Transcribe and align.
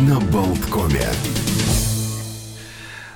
на 0.00 0.18
Болткоме. 0.18 1.06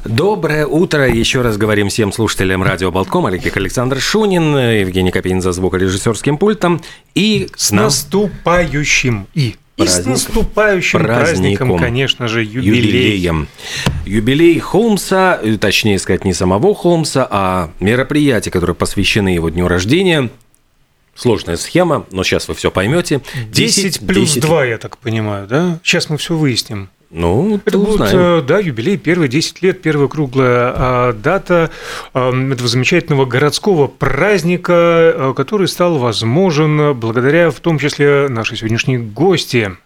Доброе 0.04 0.66
утро. 0.66 1.08
Еще 1.08 1.40
раз 1.40 1.56
говорим 1.56 1.88
всем 1.88 2.12
слушателям 2.12 2.62
радио 2.62 2.90
Болтком. 2.90 3.24
Олег 3.26 3.56
Александр 3.56 4.00
Шунин, 4.00 4.56
Евгений 4.56 5.10
Копейн 5.10 5.40
за 5.40 5.52
звукорежиссерским 5.52 6.36
пультом. 6.36 6.82
И 7.14 7.48
с 7.56 7.70
нам... 7.70 7.84
наступающим 7.84 9.26
и 9.34 9.56
Праздник. 9.76 9.98
И 9.98 10.02
с 10.02 10.06
наступающим 10.06 11.00
праздником, 11.00 11.68
праздником, 11.68 11.78
конечно 11.78 12.28
же, 12.28 12.44
юбилей. 12.44 12.76
юбилеем. 12.76 13.48
Юбилей 14.06 14.60
Холмса, 14.60 15.40
точнее 15.58 15.98
сказать, 15.98 16.24
не 16.24 16.32
самого 16.32 16.76
Холмса, 16.76 17.26
а 17.28 17.70
мероприятия, 17.80 18.52
которые 18.52 18.76
посвящены 18.76 19.30
его 19.30 19.48
дню 19.48 19.66
рождения. 19.66 20.30
Сложная 21.14 21.56
схема, 21.56 22.06
но 22.10 22.24
сейчас 22.24 22.48
вы 22.48 22.54
все 22.54 22.70
поймете. 22.70 23.20
10, 23.50 23.82
10 23.84 24.06
плюс 24.06 24.34
10... 24.34 24.42
2, 24.42 24.64
я 24.66 24.78
так 24.78 24.98
понимаю, 24.98 25.46
да? 25.46 25.78
Сейчас 25.82 26.08
мы 26.08 26.16
все 26.16 26.34
выясним. 26.34 26.88
Ну, 27.14 27.60
это 27.64 27.78
будет, 27.78 27.90
узнаем. 27.90 28.18
Э, 28.18 28.42
да, 28.42 28.58
юбилей, 28.58 28.96
первые 28.96 29.28
10 29.28 29.62
лет, 29.62 29.80
первая 29.80 30.08
круглая 30.08 30.72
а, 30.74 31.12
дата 31.12 31.70
а, 32.12 32.30
этого 32.30 32.68
замечательного 32.68 33.24
городского 33.24 33.86
праздника, 33.86 34.74
а, 34.74 35.32
который 35.32 35.68
стал 35.68 35.98
возможен 35.98 36.92
благодаря 36.98 37.52
в 37.52 37.60
том 37.60 37.78
числе 37.78 38.28
нашей 38.28 38.56
сегодняшней 38.56 38.98
гости. 38.98 39.76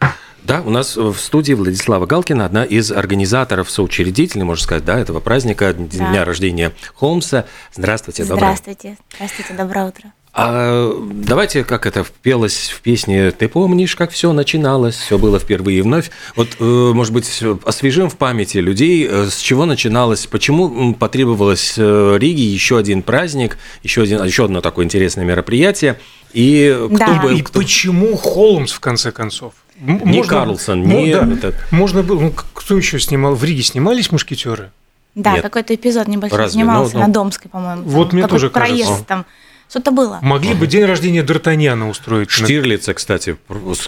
Да, 0.42 0.62
у 0.62 0.70
нас 0.70 0.96
в 0.96 1.16
студии 1.16 1.52
Владислава 1.52 2.06
Галкина, 2.06 2.46
одна 2.46 2.64
из 2.64 2.90
организаторов, 2.90 3.70
соучредителей, 3.70 4.44
можно 4.44 4.64
сказать, 4.64 4.86
да, 4.86 4.98
этого 4.98 5.20
праздника, 5.20 5.74
да. 5.74 6.10
дня 6.10 6.24
рождения 6.24 6.72
Холмса. 6.94 7.44
Здравствуйте, 7.74 8.24
доброе. 8.24 8.56
Здравствуйте, 8.56 8.96
здравствуйте, 9.14 9.52
доброе 9.52 9.88
утро. 9.88 10.12
А 10.32 10.92
давайте, 11.10 11.64
как 11.64 11.86
это 11.86 12.04
пелось 12.22 12.68
в 12.68 12.80
песне 12.80 13.30
«Ты 13.30 13.48
помнишь, 13.48 13.96
как 13.96 14.10
все 14.10 14.32
начиналось, 14.32 14.94
все 14.94 15.18
было 15.18 15.38
впервые 15.38 15.78
и 15.78 15.82
вновь». 15.82 16.10
Вот, 16.36 16.48
э, 16.60 16.64
может 16.64 17.12
быть, 17.12 17.42
освежим 17.64 18.10
в 18.10 18.16
памяти 18.16 18.58
людей, 18.58 19.06
э, 19.10 19.28
с 19.30 19.38
чего 19.38 19.64
начиналось, 19.64 20.26
почему 20.26 20.94
потребовалось 20.94 21.74
э, 21.76 22.16
Риге 22.18 22.44
еще 22.44 22.78
один 22.78 23.02
праздник, 23.02 23.58
еще, 23.82 24.02
один, 24.02 24.22
еще 24.22 24.44
одно 24.44 24.60
такое 24.60 24.84
интересное 24.84 25.24
мероприятие, 25.24 25.98
и 26.32 26.76
кто 26.86 26.96
да. 26.96 27.22
бы... 27.22 27.34
И 27.34 27.42
кто... 27.42 27.60
почему 27.60 28.14
Холмс, 28.16 28.72
в 28.72 28.80
конце 28.80 29.12
концов? 29.12 29.54
Не 29.80 29.98
можно, 30.04 30.30
Карлсон, 30.30 30.82
не... 30.82 31.14
Да, 31.14 31.26
этот... 31.26 31.54
Можно 31.70 32.02
было... 32.02 32.20
Ну, 32.20 32.32
кто 32.32 32.76
еще 32.76 32.98
снимал? 33.00 33.34
В 33.34 33.44
Риге 33.44 33.62
снимались 33.62 34.12
«Мушкетеры»? 34.12 34.70
Да, 35.14 35.40
какой-то 35.40 35.74
эпизод 35.74 36.06
небольшой 36.06 36.38
Разве? 36.38 36.60
снимался 36.60 36.94
ну, 36.94 37.00
ну... 37.00 37.06
на 37.06 37.12
Домской, 37.12 37.50
по-моему. 37.50 37.82
Вот 37.82 38.12
мне 38.12 38.26
тоже 38.28 38.50
проезд 38.50 38.88
кажется. 38.88 39.04
там 39.04 39.26
что-то 39.68 39.90
было. 39.90 40.18
Могли 40.22 40.54
бы 40.54 40.66
день 40.66 40.84
рождения 40.84 41.22
Д'Артаньяна 41.22 41.88
устроить. 41.88 42.30
Штирлица, 42.30 42.94
кстати. 42.94 43.36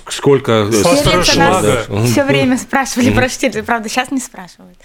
Сколько... 0.08 0.70
Штирлица 0.70 1.38
нас 1.38 2.10
все 2.10 2.24
время 2.24 2.58
спрашивали 2.58 3.10
про 3.10 3.28
Штирлица. 3.28 3.62
Правда, 3.62 3.88
сейчас 3.88 4.10
не 4.10 4.20
спрашивают. 4.20 4.78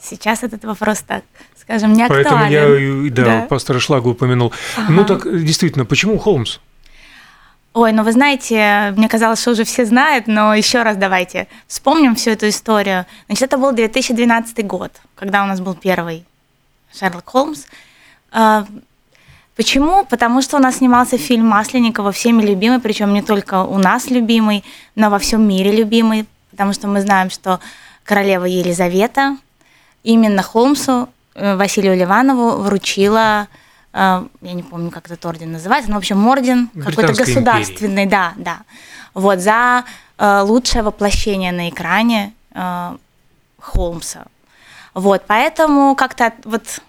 Сейчас 0.00 0.42
этот 0.42 0.64
вопрос 0.64 1.00
так, 1.06 1.22
скажем, 1.60 1.92
не 1.92 2.02
актуален. 2.02 2.24
Поэтому 2.24 3.04
я 3.04 3.10
да, 3.10 3.24
да. 3.24 3.40
пастора 3.42 3.78
Шлагу 3.78 4.10
упомянул. 4.10 4.52
Ага. 4.76 4.92
Ну 4.92 5.04
так, 5.04 5.44
действительно, 5.44 5.84
почему 5.84 6.18
Холмс? 6.18 6.58
Ой, 7.72 7.92
ну 7.92 8.02
вы 8.02 8.12
знаете, 8.12 8.92
мне 8.96 9.08
казалось, 9.08 9.40
что 9.40 9.52
уже 9.52 9.64
все 9.64 9.86
знают, 9.86 10.26
но 10.26 10.54
еще 10.54 10.82
раз 10.82 10.96
давайте 10.96 11.46
вспомним 11.68 12.16
всю 12.16 12.30
эту 12.30 12.48
историю. 12.48 13.06
Значит, 13.26 13.44
это 13.44 13.56
был 13.58 13.72
2012 13.72 14.66
год, 14.66 14.92
когда 15.14 15.42
у 15.44 15.46
нас 15.46 15.60
был 15.60 15.74
первый 15.74 16.24
Шерлок 16.92 17.30
Холмс. 17.30 17.64
Почему? 19.56 20.04
Потому 20.06 20.40
что 20.40 20.56
у 20.56 20.60
нас 20.60 20.76
снимался 20.76 21.18
фильм 21.18 21.46
Масленникова, 21.46 22.10
всеми 22.10 22.42
любимый, 22.42 22.80
причем 22.80 23.12
не 23.12 23.22
только 23.22 23.62
у 23.64 23.76
нас 23.78 24.10
любимый, 24.10 24.64
но 24.94 25.10
во 25.10 25.18
всем 25.18 25.46
мире 25.46 25.72
любимый, 25.72 26.26
потому 26.50 26.72
что 26.72 26.88
мы 26.88 27.02
знаем, 27.02 27.28
что 27.28 27.60
королева 28.04 28.46
Елизавета 28.46 29.36
именно 30.02 30.42
Холмсу, 30.42 31.08
э, 31.34 31.56
Василию 31.56 31.96
Ливанову, 31.96 32.62
вручила, 32.62 33.48
э, 33.92 34.24
я 34.40 34.52
не 34.52 34.62
помню, 34.62 34.90
как 34.90 35.06
этот 35.06 35.24
орден 35.26 35.52
называется, 35.52 35.90
но, 35.90 35.96
в 35.96 35.98
общем, 35.98 36.26
орден 36.26 36.68
какой-то 36.68 37.12
государственный, 37.12 38.04
империи. 38.04 38.08
да, 38.08 38.32
да, 38.36 38.58
вот, 39.12 39.40
за 39.40 39.84
э, 40.16 40.40
лучшее 40.40 40.82
воплощение 40.82 41.52
на 41.52 41.68
экране 41.68 42.32
Холмса. 43.58 44.24
Вот, 44.92 45.22
поэтому 45.26 45.94
как-то 45.94 46.34
вот 46.44 46.82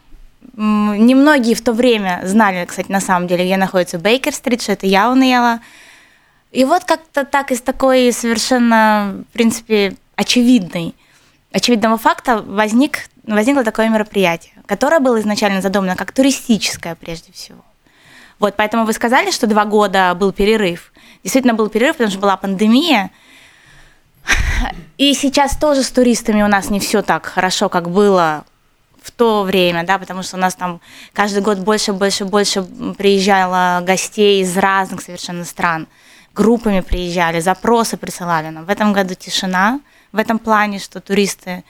Немногие 0.56 1.56
в 1.56 1.62
то 1.62 1.74
время 1.74 2.22
знали, 2.24 2.66
кстати, 2.66 2.92
на 2.92 3.00
самом 3.00 3.28
деле, 3.28 3.46
где 3.46 3.58
находится 3.58 3.98
Бейкер-стрит, 3.98 4.62
что 4.62 4.74
это 4.74 4.86
я 4.86 5.10
уныла. 5.10 5.60
И 6.52 6.66
вот 6.66 6.84
как-то 6.84 7.26
так 7.26 7.52
из 7.52 7.62
такой 7.62 8.12
совершенно, 8.12 9.24
в 9.30 9.34
принципе, 9.34 9.96
очевидной, 10.16 10.94
очевидного 11.52 11.98
факта 11.98 12.44
возник, 12.46 13.10
возникло 13.24 13.64
такое 13.64 13.90
мероприятие, 13.90 14.54
которое 14.66 15.00
было 15.00 15.20
изначально 15.20 15.62
задумано 15.62 15.96
как 15.96 16.12
туристическое 16.12 16.96
прежде 16.96 17.32
всего. 17.32 17.64
Вот, 18.40 18.56
поэтому 18.56 18.86
вы 18.86 18.94
сказали, 18.94 19.32
что 19.32 19.48
два 19.48 19.66
года 19.66 20.14
был 20.16 20.32
перерыв. 20.32 20.92
Действительно 21.24 21.54
был 21.54 21.70
перерыв, 21.70 21.94
потому 21.94 22.12
что 22.12 22.20
была 22.20 22.38
пандемия. 22.38 23.10
И 24.98 25.14
сейчас 25.14 25.58
тоже 25.58 25.82
с 25.84 25.90
туристами 25.92 26.44
у 26.44 26.48
нас 26.48 26.70
не 26.70 26.80
все 26.80 27.02
так 27.02 27.26
хорошо, 27.26 27.70
как 27.70 27.90
было 27.90 28.46
в 29.04 29.12
то 29.12 29.44
время, 29.44 29.84
да, 29.84 30.00
потому 30.00 30.24
что 30.24 30.38
у 30.38 30.40
нас 30.40 30.56
там 30.56 30.80
каждый 31.12 31.42
год 31.42 31.60
больше, 31.60 31.92
больше, 31.92 32.24
больше 32.24 32.64
приезжало 32.98 33.84
гостей 33.86 34.42
из 34.42 34.56
разных 34.58 35.02
совершенно 35.02 35.44
стран, 35.44 35.88
группами 36.34 36.80
приезжали, 36.80 37.42
запросы 37.42 37.98
присылали 37.98 38.50
нам. 38.50 38.64
В 38.66 38.70
этом 38.70 38.94
году 38.94 39.14
тишина 39.14 39.82
в 40.14 40.18
этом 40.18 40.40
плане, 40.40 40.80
что 40.80 41.02
туристы 41.02 41.64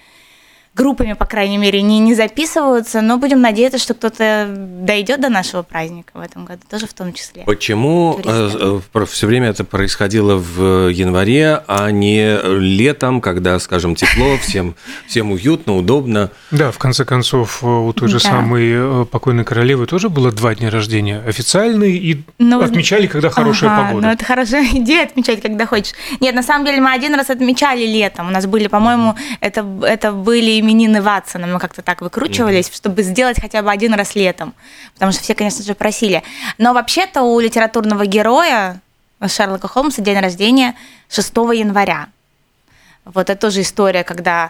группами, 0.75 1.13
по 1.13 1.25
крайней 1.25 1.57
мере, 1.57 1.81
не, 1.81 1.99
не 1.99 2.15
записываются, 2.15 3.01
но 3.01 3.17
будем 3.17 3.41
надеяться, 3.41 3.77
что 3.77 3.93
кто-то 3.93 4.47
дойдет 4.57 5.21
до 5.21 5.29
нашего 5.29 5.61
праздника 5.61 6.11
в 6.15 6.19
этом 6.19 6.45
году, 6.45 6.61
тоже 6.69 6.87
в 6.87 6.93
том 6.93 7.13
числе. 7.13 7.43
Почему 7.43 8.19
э, 8.23 8.79
э, 8.93 9.05
все 9.05 9.27
время 9.27 9.49
это 9.49 9.63
происходило 9.63 10.35
в 10.35 10.89
январе, 10.89 11.61
а 11.67 11.91
не 11.91 12.39
летом, 12.59 13.21
когда, 13.21 13.59
скажем, 13.59 13.95
тепло, 13.95 14.37
всем, 14.41 14.75
всем 15.07 15.31
уютно, 15.31 15.75
удобно? 15.75 16.31
Да, 16.49 16.71
в 16.71 16.79
конце 16.79 17.05
концов, 17.05 17.63
у 17.63 17.93
той 17.93 18.09
же 18.09 18.15
да. 18.15 18.29
самой 18.29 18.71
э, 18.71 19.05
покойной 19.05 19.43
королевы 19.43 19.85
тоже 19.85 20.09
было 20.09 20.31
два 20.31 20.55
дня 20.55 20.71
рождения, 20.71 21.21
официальный, 21.27 21.95
и 21.97 22.23
ну, 22.39 22.61
отмечали, 22.61 23.05
когда 23.05 23.29
хорошая 23.29 23.69
ага, 23.69 23.87
погода. 23.87 24.07
Ну, 24.07 24.13
это 24.13 24.25
хорошая 24.25 24.65
идея 24.73 25.03
отмечать, 25.03 25.41
когда 25.41 25.67
хочешь. 25.67 25.93
Нет, 26.19 26.33
на 26.33 26.41
самом 26.41 26.65
деле 26.65 26.81
мы 26.81 26.91
один 26.91 27.13
раз 27.13 27.29
отмечали 27.29 27.85
летом, 27.85 28.29
у 28.29 28.31
нас 28.31 28.47
были, 28.47 28.67
по-моему, 28.67 29.15
это, 29.39 29.63
это 29.83 30.11
были 30.11 30.62
именины 30.63 31.01
Ватсона, 31.01 31.45
мы 31.45 31.59
как-то 31.59 31.81
так 31.81 32.01
выкручивались, 32.01 32.67
mm-hmm. 32.67 32.75
чтобы 32.75 33.03
сделать 33.03 33.39
хотя 33.39 33.61
бы 33.61 33.69
один 33.69 33.93
раз 33.93 34.15
летом, 34.15 34.53
потому 34.93 35.11
что 35.11 35.21
все, 35.21 35.35
конечно 35.35 35.63
же, 35.63 35.75
просили. 35.75 36.23
Но 36.57 36.73
вообще-то 36.73 37.21
у 37.23 37.39
литературного 37.39 38.05
героя 38.05 38.81
Шерлока 39.27 39.67
Холмса 39.67 40.01
день 40.01 40.19
рождения 40.19 40.75
6 41.09 41.29
января. 41.53 42.07
Вот 43.05 43.29
это 43.29 43.35
тоже 43.35 43.61
история, 43.61 44.03
когда, 44.03 44.49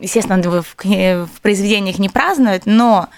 естественно, 0.00 0.40
в, 0.40 0.64
в 0.64 1.40
произведениях 1.42 1.98
не 1.98 2.08
празднуют, 2.08 2.62
но 2.64 3.08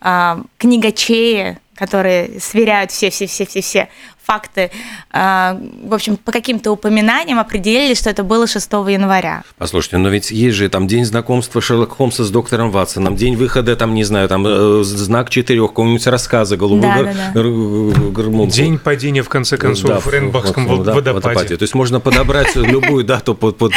э, 0.00 0.42
книгачеи, 0.58 1.58
которые 1.74 2.40
сверяют 2.40 2.90
все-все-все-все-все 2.90 3.88
факты, 4.26 4.70
а, 5.10 5.58
в 5.84 5.94
общем, 5.94 6.16
по 6.16 6.32
каким-то 6.32 6.72
упоминаниям 6.72 7.38
определили, 7.38 7.94
что 7.94 8.10
это 8.10 8.24
было 8.24 8.46
6 8.46 8.72
января. 8.88 9.42
Послушайте, 9.56 9.98
но 9.98 10.08
ведь 10.08 10.30
есть 10.30 10.56
же 10.56 10.68
там 10.68 10.86
день 10.86 11.04
знакомства 11.04 11.60
Шерлока 11.60 11.94
Холмса 11.94 12.24
с 12.24 12.30
доктором 12.30 12.70
Ватсоном, 12.70 13.16
день 13.16 13.36
выхода, 13.36 13.76
там, 13.76 13.94
не 13.94 14.04
знаю, 14.04 14.28
там 14.28 14.44
э, 14.46 14.82
знак 14.82 15.30
четырех, 15.30 15.68
какого-нибудь 15.68 16.06
рассказа, 16.06 16.56
голубой 16.56 16.88
да, 16.88 16.96
гор... 16.96 17.04
да, 17.04 18.42
да. 18.42 18.46
День 18.46 18.78
падения, 18.78 19.22
в 19.22 19.28
конце 19.28 19.56
концов, 19.56 19.88
да, 19.88 20.00
в 20.00 20.08
Ренбахском 20.08 20.66
да, 20.66 20.74
водопаде. 20.74 21.12
водопаде. 21.12 21.56
То 21.56 21.62
есть 21.62 21.74
можно 21.74 22.00
подобрать 22.00 22.56
любую 22.56 23.04
дату 23.04 23.34
под, 23.34 23.58
под, 23.58 23.72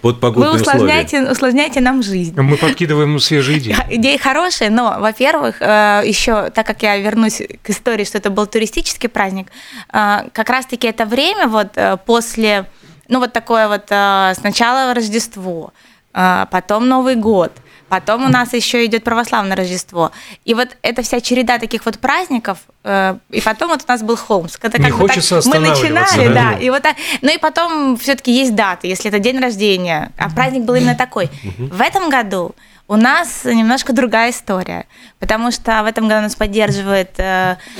под 0.00 0.20
погодные 0.20 0.54
Вы 0.54 0.60
усложняете, 0.60 1.18
условия. 1.18 1.32
усложняете 1.32 1.80
нам 1.80 2.02
жизнь. 2.02 2.34
Мы 2.40 2.56
подкидываем 2.56 3.18
свежие 3.20 3.58
идеи. 3.58 3.76
Идеи 3.90 4.16
хорошие, 4.16 4.70
но, 4.70 4.96
во-первых, 4.98 5.56
э, 5.60 6.02
еще, 6.04 6.50
так 6.50 6.66
как 6.66 6.82
я 6.82 6.96
вернусь 6.98 7.42
к 7.62 7.70
истории, 7.70 8.04
что 8.04 8.18
это 8.18 8.30
был 8.30 8.46
туристический 8.46 9.08
праздник, 9.08 9.48
как 9.92 10.48
раз-таки 10.48 10.86
это 10.86 11.04
время 11.04 11.48
вот 11.48 11.72
э, 11.76 11.98
после, 12.06 12.66
ну 13.08 13.18
вот 13.18 13.32
такое 13.32 13.68
вот 13.68 13.84
э, 13.90 14.32
сначала 14.34 14.94
Рождество, 14.94 15.72
э, 16.14 16.46
потом 16.50 16.88
Новый 16.88 17.14
год, 17.14 17.52
потом 17.90 18.24
у 18.24 18.28
нас 18.28 18.54
еще 18.54 18.86
идет 18.86 19.04
православное 19.04 19.54
Рождество. 19.54 20.10
И 20.46 20.54
вот 20.54 20.78
эта 20.80 21.02
вся 21.02 21.20
череда 21.20 21.58
таких 21.58 21.84
вот 21.84 21.98
праздников, 21.98 22.58
и 22.84 23.40
потом 23.44 23.68
вот 23.68 23.82
у 23.86 23.92
нас 23.92 24.02
был 24.02 24.16
Холмс. 24.16 24.56
Это 24.62 24.80
Не 24.80 24.90
хочется 24.90 25.42
так, 25.42 25.52
Мы 25.52 25.58
начинали, 25.58 26.28
да, 26.28 26.34
да, 26.34 26.58
и 26.58 26.70
вот 26.70 26.82
так, 26.82 26.96
ну 27.20 27.30
и 27.30 27.36
потом 27.36 27.98
все-таки 27.98 28.32
есть 28.32 28.54
даты, 28.54 28.86
если 28.86 29.10
это 29.10 29.18
день 29.18 29.38
рождения, 29.38 30.10
а 30.16 30.30
праздник 30.30 30.62
был 30.62 30.74
именно 30.74 30.94
такой. 30.96 31.30
В 31.58 31.82
этом 31.82 32.08
году 32.08 32.54
у 32.88 32.96
нас 32.96 33.44
немножко 33.44 33.92
другая 33.92 34.30
история, 34.30 34.86
потому 35.18 35.50
что 35.50 35.82
в 35.82 35.86
этом 35.86 36.08
году 36.08 36.22
нас 36.22 36.34
поддерживает 36.34 37.20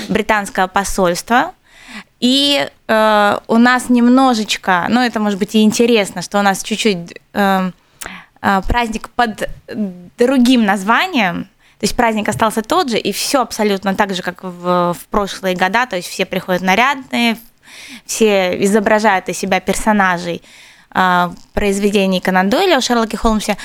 британское 0.09 0.67
посольство, 0.67 1.53
и 2.19 2.69
э, 2.87 3.37
у 3.47 3.57
нас 3.57 3.89
немножечко, 3.89 4.87
ну 4.89 5.01
это 5.01 5.19
может 5.19 5.39
быть 5.39 5.55
и 5.55 5.63
интересно, 5.63 6.21
что 6.21 6.39
у 6.39 6.41
нас 6.41 6.63
чуть-чуть 6.63 7.19
э, 7.33 7.71
праздник 8.39 9.09
под 9.09 9.49
другим 10.17 10.65
названием, 10.65 11.47
то 11.83 11.85
есть 11.85 11.97
праздник 11.97 12.29
остался 12.29 12.61
тот 12.61 12.89
же, 12.89 12.97
и 12.97 13.11
все 13.11 13.41
абсолютно 13.41 13.93
так 13.93 14.13
же, 14.13 14.21
как 14.21 14.41
в, 14.41 14.93
в 14.93 15.07
прошлые 15.09 15.53
года. 15.53 15.85
То 15.85 15.97
есть 15.97 16.07
все 16.07 16.25
приходят 16.25 16.61
нарядные, 16.61 17.37
все 18.05 18.63
изображают 18.63 19.27
из 19.27 19.37
себя 19.37 19.59
персонажей 19.59 20.41
а, 20.91 21.33
произведений 21.53 22.21
Конан 22.21 22.49
Дойля 22.49 22.77
о 22.77 22.81
Шерлоке 22.81 23.17
Холмсе, 23.17 23.57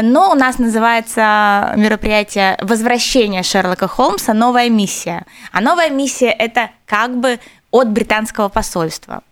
но 0.00 0.30
у 0.30 0.34
нас 0.34 0.58
называется 0.58 1.74
мероприятие 1.76 2.56
«Возвращение 2.62 3.42
Шерлока 3.42 3.88
Холмса. 3.88 4.32
Новая 4.32 4.70
миссия». 4.70 5.26
А 5.52 5.60
новая 5.60 5.90
миссия– 5.90 6.30
это 6.38 6.70
как 6.86 7.18
бы 7.18 7.38
от 7.70 7.90
британского 7.90 8.48
посольства. 8.48 9.22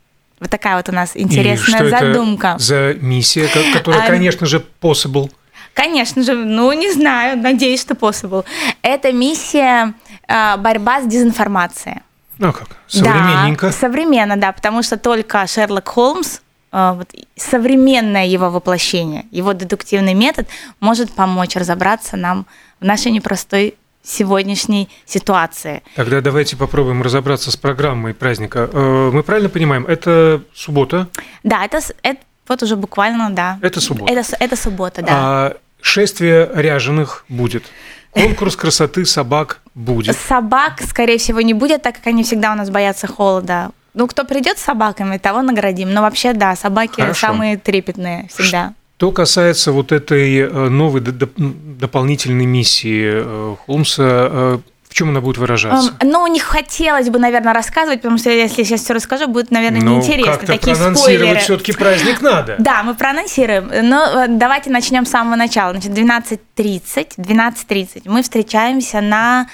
Вот 0.41 0.51
такая 0.51 0.77
вот 0.77 0.89
у 0.89 0.93
нас 0.93 1.13
интересная 1.15 1.85
И 1.85 1.89
что 1.89 1.91
задумка. 1.91 2.49
Это 2.57 2.63
за 2.63 2.95
миссия, 2.95 3.49
которая, 3.73 4.03
а, 4.03 4.07
конечно 4.07 4.47
же, 4.47 4.65
possible. 4.81 5.31
Конечно 5.73 6.23
же, 6.23 6.35
ну 6.35 6.73
не 6.73 6.93
знаю, 6.93 7.39
надеюсь, 7.39 7.81
что 7.81 7.95
possible. 7.95 8.45
Это 8.83 9.13
миссия 9.13 9.95
а, 10.29 10.57
борьба 10.57 11.03
с 11.03 11.07
дезинформацией. 11.07 11.99
Ну 12.39 12.53
как, 12.53 12.69
современненько. 12.89 13.67
Да, 13.67 13.73
современно, 13.73 14.37
да, 14.37 14.53
потому 14.53 14.83
что 14.83 14.97
только 14.97 15.47
Шерлок 15.47 15.89
Холмс 15.89 16.41
а, 16.73 16.95
вот, 16.95 17.15
современное 17.37 18.27
его 18.27 18.51
воплощение, 18.51 19.27
его 19.31 19.53
дедуктивный 19.53 20.15
метод 20.15 20.49
может 20.81 21.13
помочь 21.13 21.55
разобраться 21.55 22.17
нам 22.17 22.47
в 22.81 22.85
нашей 22.85 23.13
непростой 23.13 23.77
сегодняшней 24.05 24.89
ситуации. 25.07 25.83
Тогда 25.97 26.21
давайте 26.21 26.57
попробуем 26.57 27.03
разобраться 27.03 27.51
с 27.51 27.57
программой 27.57 28.15
праздника. 28.15 28.69
Э, 28.73 29.11
мы 29.13 29.23
правильно 29.23 29.49
понимаем, 29.49 29.87
это 29.87 30.43
суббота? 30.55 31.09
Да, 31.43 31.65
это, 31.65 31.81
это 32.03 32.21
вот 32.47 32.63
уже 32.63 32.77
буквально, 32.77 33.31
да. 33.31 33.59
Это 33.63 33.81
суббота. 33.81 34.13
Это, 34.13 34.37
это 34.39 34.57
суббота, 34.57 35.03
да. 35.03 35.09
А 35.13 35.57
шествие 35.81 36.51
ряженых 36.55 37.25
будет? 37.29 37.65
Конкурс 38.11 38.55
красоты 38.55 39.07
собак 39.07 39.61
будет? 39.75 40.17
Собак, 40.17 40.81
скорее 40.83 41.19
всего, 41.19 41.41
не 41.41 41.55
будет, 41.55 41.83
так 41.83 41.97
как 41.97 42.07
они 42.07 42.23
всегда 42.23 42.53
у 42.53 42.55
нас 42.55 42.71
боятся 42.71 43.07
холода. 43.07 43.71
Ну, 43.95 44.07
кто 44.07 44.25
придет 44.25 44.59
с 44.59 44.63
собаками, 44.63 45.19
того 45.19 45.43
наградим. 45.43 45.93
Но 45.93 46.03
вообще, 46.03 46.33
да, 46.33 46.55
собаки 46.57 47.01
Хорошо. 47.01 47.29
самые 47.29 47.57
трепетные 47.57 48.29
всегда. 48.29 48.75
Что 48.97 49.11
касается 49.11 49.73
вот 49.73 49.93
этой 49.93 50.39
э, 50.39 50.49
новой 50.49 51.03
дополнительной 51.03 52.47
миссии 52.47 53.11
э, 53.13 53.57
Холмса, 53.67 54.03
э, 54.03 54.59
в 54.89 54.95
чем 54.95 55.11
она 55.11 55.21
будет 55.21 55.37
выражаться? 55.37 55.91
Um, 55.99 56.07
ну, 56.07 56.27
не 56.29 56.39
хотелось 56.39 57.11
бы, 57.11 57.19
наверное, 57.19 57.53
рассказывать, 57.53 58.01
потому 58.01 58.19
что 58.19 58.31
если 58.31 58.61
я 58.61 58.65
сейчас 58.65 58.83
все 58.83 58.95
расскажу, 58.95 59.27
будет, 59.27 59.51
наверное, 59.51 59.81
ну, 59.83 59.97
неинтересно. 59.97 60.33
Как-то 60.33 60.47
Такие 60.47 60.77
проанонсировать 60.77 61.43
все-таки 61.43 61.73
праздник 61.73 62.23
надо. 62.23 62.55
Да, 62.61 62.85
мы 62.85 62.95
проанонсируем. 62.95 63.69
Но 63.83 64.27
давайте 64.29 64.71
начнем 64.71 65.05
с 65.05 65.11
самого 65.11 65.35
начала. 65.35 65.73
Значит, 65.73 65.91
12.30, 65.91 67.17
12.30 67.17 68.03
мы 68.05 68.23
встречаемся 68.23 69.01
на 69.01 69.49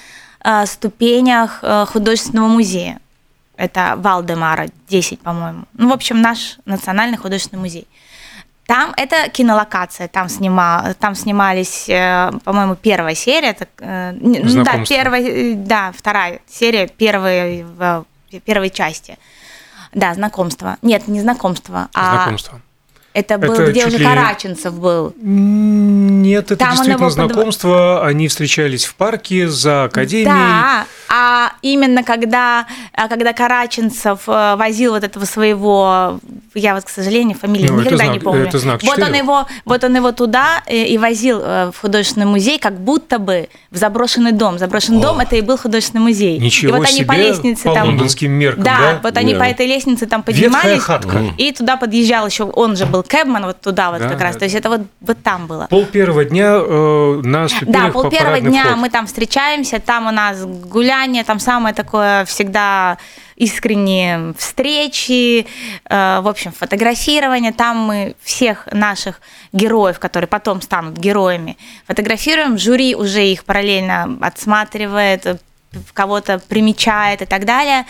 э, 0.45 0.67
ступенях 0.67 1.61
э, 1.63 1.87
художественного 1.91 2.49
музея. 2.49 3.01
Это 3.57 3.95
Валдемара, 3.97 4.69
10, 4.91 5.21
по-моему. 5.21 5.65
Ну, 5.73 5.89
в 5.89 5.93
общем, 5.93 6.21
наш 6.21 6.59
национальный 6.67 7.17
художественный 7.17 7.61
музей. 7.61 7.87
Там 8.71 8.95
это 8.97 9.29
кинолокация, 9.31 10.07
там, 10.07 10.29
снима, 10.29 10.95
там 11.01 11.17
снимались, 11.17 11.89
э, 11.89 12.31
по-моему, 12.45 12.77
первая 12.77 13.17
серия. 13.17 13.49
Это, 13.49 13.67
э, 13.81 14.13
ну 14.13 14.63
да, 14.63 14.85
первая, 14.89 15.23
э, 15.23 15.55
да, 15.57 15.93
вторая 15.93 16.39
серия 16.49 16.87
первой, 16.87 17.67
первой 18.45 18.71
части. 18.71 19.19
Да, 19.93 20.15
знакомство. 20.15 20.77
Нет, 20.83 21.09
не 21.09 21.21
знакомство, 21.21 21.89
а 21.93 22.15
знакомство. 22.15 22.61
Это 23.13 23.39
был, 23.39 23.55
это 23.55 23.73
где 23.73 23.87
уже 23.87 23.99
ли... 23.99 24.05
Караченцев 24.05 24.73
был. 24.79 25.15
Нет, 25.21 26.45
это 26.45 26.57
Там 26.57 26.71
действительно 26.71 27.11
знакомство. 27.11 27.99
Под... 27.99 28.09
Они 28.09 28.29
встречались 28.29 28.85
в 28.85 28.95
парке 28.95 29.49
за 29.49 29.85
академией. 29.85 30.27
Да, 30.27 30.87
а 31.13 31.55
именно 31.61 32.05
когда, 32.05 32.67
а 32.95 33.09
когда 33.09 33.33
Караченцев 33.33 34.29
э, 34.29 34.55
возил 34.57 34.93
вот 34.93 35.03
этого 35.03 35.25
своего, 35.25 36.21
я 36.55 36.75
вот, 36.77 36.85
к 36.85 36.89
сожалению, 36.89 37.37
фамилию 37.37 37.73
ну, 37.73 37.81
никогда 37.81 38.05
знак, 38.05 38.13
не 38.13 38.21
помню. 38.21 38.47
Это 38.47 38.59
знак 38.59 38.81
вот 38.85 38.99
он 38.99 39.15
его, 39.15 39.47
вот 39.65 39.83
он 39.83 39.97
его 39.97 40.13
туда 40.13 40.63
э, 40.67 40.87
и 40.87 40.99
возил 40.99 41.41
э, 41.43 41.73
в 41.75 41.81
художественный 41.81 42.27
музей, 42.27 42.61
как 42.61 42.79
будто 42.79 43.19
бы 43.19 43.49
в 43.73 43.77
заброшенный 43.77 44.31
дом. 44.31 44.59
Заброшенный 44.59 45.01
О, 45.01 45.03
дом 45.03 45.19
это 45.19 45.35
и 45.35 45.41
был 45.41 45.59
художественный 45.59 46.05
музей. 46.05 46.39
Ничего 46.39 46.77
и 46.77 46.79
вот 46.79 46.89
себе, 46.89 46.99
они 46.99 47.05
по 47.07 47.13
лестнице 47.15 47.65
по 47.65 47.75
там. 47.75 47.89
лондонским 47.89 48.31
меркам, 48.31 48.63
да, 48.63 48.79
да? 48.79 49.01
вот 49.03 49.17
они 49.17 49.35
да. 49.35 49.41
по 49.41 49.45
этой 49.45 49.67
лестнице 49.67 50.07
там 50.07 50.23
поднимались. 50.23 50.81
хатка. 50.81 51.25
И 51.39 51.51
туда 51.51 51.77
подъезжал 51.77 52.25
еще, 52.27 52.45
он 52.45 52.77
же 52.77 52.87
был 52.87 53.03
Кэбман 53.03 53.47
вот 53.47 53.61
туда 53.61 53.91
вот 53.91 54.01
да, 54.01 54.09
как 54.09 54.21
раз. 54.21 54.37
То 54.37 54.45
есть 54.45 54.55
это 54.55 54.69
вот, 54.69 54.83
вот 55.01 55.21
там 55.25 55.49
было. 55.49 55.67
Пол 55.69 55.87
первого 55.87 56.25
дня 56.25 56.53
э, 56.55 57.21
на 57.25 57.49
ступенях 57.49 57.87
Да, 57.87 57.93
пол 57.93 58.09
первого 58.09 58.41
дня 58.41 58.67
вход. 58.67 58.77
мы 58.77 58.91
там 58.91 59.07
встречаемся, 59.09 59.81
там 59.81 60.07
у 60.07 60.13
нас 60.13 60.45
гуляние, 61.01 61.25
там 61.25 61.39
самое 61.39 61.75
такое 61.75 62.25
всегда 62.25 62.99
искренние 63.37 64.35
встречи, 64.37 65.47
э, 65.89 66.21
в 66.21 66.29
общем, 66.29 66.53
фотографирование. 66.53 67.53
Там 67.53 67.79
мы 67.79 68.15
всех 68.23 68.69
наших 68.73 69.21
героев, 69.53 69.99
которые 69.99 70.29
потом 70.29 70.61
станут 70.61 70.99
героями, 70.99 71.57
фотографируем. 71.87 72.59
Жюри 72.59 72.95
уже 72.95 73.27
их 73.27 73.45
параллельно 73.45 74.19
отсматривает, 74.21 75.41
кого-то 75.95 76.39
примечает 76.39 77.23
и 77.23 77.27
так 77.27 77.45
далее. 77.45 77.87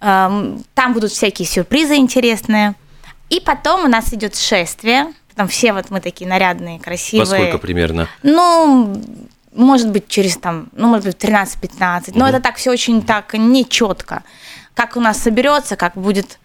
Эм, 0.00 0.64
там 0.74 0.92
будут 0.94 1.12
всякие 1.12 1.46
сюрпризы 1.46 1.96
интересные. 1.96 2.74
И 3.30 3.40
потом 3.40 3.84
у 3.84 3.88
нас 3.88 4.12
идет 4.12 4.36
шествие. 4.36 5.12
Там 5.34 5.48
все 5.48 5.72
вот 5.72 5.90
мы 5.90 6.00
такие 6.00 6.28
нарядные, 6.28 6.78
красивые. 6.78 7.26
Во 7.26 7.36
сколько 7.36 7.58
примерно? 7.58 8.08
Ну, 8.22 9.02
может 9.54 9.90
быть, 9.90 10.08
через 10.08 10.36
там, 10.36 10.68
ну, 10.72 10.88
может 10.88 11.06
быть, 11.06 11.16
13-15. 11.16 12.12
Но 12.14 12.28
это 12.28 12.40
так 12.40 12.56
все 12.56 12.70
очень 12.70 13.02
так 13.02 13.34
нечетко. 13.34 14.22
Как 14.74 14.96
у 14.96 15.00
нас 15.00 15.18
соберется, 15.18 15.76
как 15.76 15.94
будет 15.94 16.38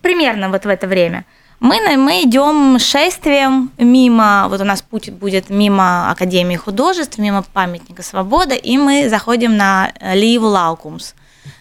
примерно 0.00 0.48
вот 0.48 0.64
в 0.64 0.68
это 0.68 0.86
время. 0.86 1.24
Мы, 1.60 1.96
мы 1.96 2.22
идем 2.22 2.78
шествием 2.78 3.70
мимо, 3.76 4.46
вот 4.48 4.60
у 4.60 4.64
нас 4.64 4.80
путь 4.80 5.10
будет 5.10 5.50
мимо 5.50 6.10
Академии 6.10 6.56
художеств, 6.56 7.18
мимо 7.18 7.42
памятника 7.42 8.02
свободы, 8.02 8.56
и 8.56 8.78
мы 8.78 9.10
заходим 9.10 9.56
на 9.56 9.92
Ливу 10.14 10.46
Лаукумс. 10.46 11.14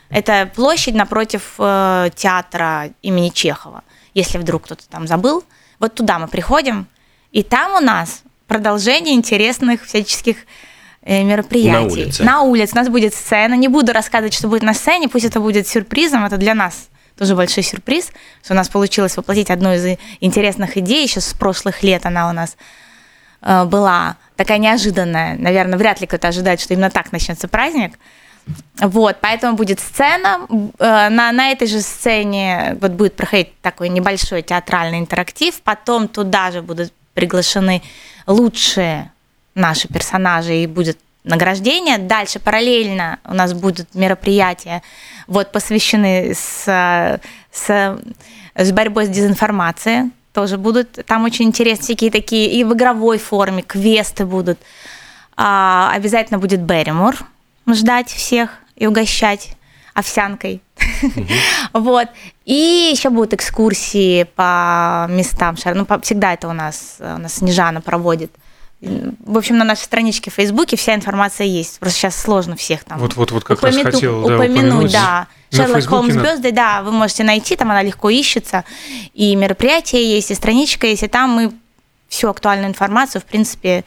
Это 0.10 0.50
площадь 0.56 0.96
напротив 0.96 1.56
э, 1.60 2.10
театра 2.16 2.92
имени 3.01 3.30
Чехова 3.30 3.84
если 4.13 4.38
вдруг 4.38 4.66
кто-то 4.66 4.88
там 4.90 5.07
забыл. 5.07 5.44
Вот 5.80 5.96
туда 5.96 6.20
мы 6.20 6.27
приходим, 6.27 6.88
и 7.32 7.44
там 7.44 7.75
у 7.75 7.79
нас 7.79 8.24
продолжение 8.48 9.15
интересных 9.15 9.86
всяческих 9.86 10.38
э, 10.38 10.46
мероприятий. 11.10 11.72
На 11.72 11.82
улице. 11.82 12.24
На 12.24 12.42
улице. 12.42 12.74
У 12.74 12.75
нас 12.78 12.89
будет 12.89 13.13
сцена. 13.13 13.56
Не 13.56 13.68
буду 13.68 13.94
рассказывать, 13.94 14.34
что 14.34 14.48
будет 14.48 14.63
на 14.63 14.74
сцене, 14.74 15.08
пусть 15.08 15.25
это 15.25 15.39
будет 15.39 15.68
сюрпризом. 15.68 16.25
Это 16.25 16.38
для 16.38 16.54
нас 16.54 16.89
тоже 17.18 17.36
большой 17.36 17.63
сюрприз, 17.63 18.12
что 18.44 18.54
у 18.54 18.56
нас 18.56 18.70
получилось 18.70 19.18
воплотить 19.18 19.51
одну 19.51 19.74
из 19.74 19.98
интересных 20.22 20.78
идей 20.78 21.04
еще 21.04 21.20
с 21.20 21.34
прошлых 21.34 21.84
лет. 21.84 22.06
Она 22.06 22.30
у 22.30 22.34
нас 22.34 22.56
э, 23.42 23.66
была 23.66 24.16
такая 24.38 24.58
неожиданная. 24.58 25.36
Наверное, 25.38 25.78
вряд 25.78 26.00
ли 26.00 26.08
кто-то 26.08 26.30
ожидает, 26.30 26.62
что 26.62 26.74
именно 26.74 26.89
так 26.89 27.12
начнется 27.12 27.48
праздник. 27.50 28.00
Вот, 28.80 29.18
поэтому 29.22 29.58
будет 29.58 29.80
сцена. 29.80 30.48
Э, 30.80 31.10
на, 31.10 31.32
на 31.32 31.51
этой 31.51 31.68
же 31.68 31.82
сцене 31.82 32.78
вот 32.80 32.92
будет 32.92 33.16
проходить 33.16 33.60
такой 33.62 33.89
небольшой 33.89 34.42
театральный 34.42 35.00
интерактив. 35.00 35.60
Потом 35.62 36.08
туда 36.08 36.51
же 36.51 36.62
будут 36.62 36.94
приглашены 37.13 37.82
лучшие 38.28 39.12
наши 39.60 39.88
персонажи 39.88 40.56
и 40.56 40.68
будет 40.68 40.98
награждение. 41.24 41.98
Дальше 41.98 42.39
параллельно 42.39 43.20
у 43.25 43.34
нас 43.34 43.54
будут 43.54 43.94
мероприятия, 43.94 44.82
вот 45.28 45.51
посвящены 45.51 46.34
с, 46.34 46.63
с, 47.51 48.00
с 48.56 48.72
борьбой 48.72 49.06
с 49.06 49.10
дезинформацией. 49.10 50.12
Тоже 50.34 50.58
будут 50.58 51.06
там 51.06 51.24
очень 51.25 51.46
интересные 51.46 51.84
всякие 51.84 52.12
такие 52.12 52.51
и 52.51 52.63
в 52.63 52.74
игровой 52.74 53.18
форме, 53.18 53.62
квесты 53.62 54.25
будут. 54.25 54.60
А, 55.36 55.92
обязательно 55.94 56.39
будет 56.39 56.62
Берримор 56.62 57.18
ждать 57.68 58.10
всех 58.10 58.51
и 58.75 58.88
угощать 58.88 59.56
овсянкой. 59.94 60.62
Вот. 61.74 62.08
И 62.46 62.89
еще 62.92 63.10
будут 63.10 63.34
экскурсии 63.34 64.24
по 64.36 65.06
местам. 65.10 65.56
Ну, 65.75 65.86
всегда 66.01 66.34
это 66.34 66.48
у 66.48 66.54
нас, 66.54 66.98
у 67.00 67.20
нас 67.20 67.36
Снежана 67.36 67.82
проводит. 67.82 68.32
В 68.81 69.38
общем, 69.38 69.57
на 69.57 69.65
нашей 69.65 69.83
страничке 69.83 70.31
в 70.31 70.36
Фейсбуке 70.36 70.77
вся 70.77 70.95
информация 70.95 71.45
есть. 71.45 71.79
Просто 71.79 72.00
сейчас 72.00 72.15
сложно 72.15 72.55
всех 72.55 72.86
там 72.86 72.98
вот, 72.98 73.15
вот, 73.15 73.31
вот 73.31 73.43
как 73.43 73.57
упомяну, 73.57 73.83
раз 73.83 73.93
хотел, 73.93 74.25
да, 74.25 74.36
упомянуть. 74.36 74.59
упомянуть 74.59 74.91
да. 74.93 75.27
Шерлок 75.51 75.86
Холмс 75.86 76.13
звезды, 76.13 76.51
да, 76.51 76.81
вы 76.83 76.91
можете 76.91 77.24
найти, 77.24 77.55
там 77.55 77.71
она 77.71 77.81
легко 77.81 78.09
ищется. 78.09 78.63
И 79.13 79.36
мероприятие 79.36 80.15
есть, 80.15 80.31
и 80.31 80.36
страничка 80.36 80.88
есть, 80.88 81.03
и 81.03 81.07
там 81.07 81.31
мы 81.31 81.51
всю 82.07 82.29
актуальную 82.29 82.69
информацию, 82.69 83.21
в 83.21 83.25
принципе, 83.25 83.83